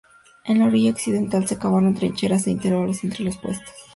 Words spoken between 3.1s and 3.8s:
los puestos.